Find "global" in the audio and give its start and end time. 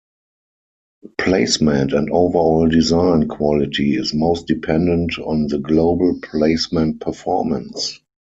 5.59-6.19